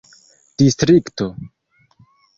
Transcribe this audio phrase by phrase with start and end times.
[0.57, 1.27] distrikto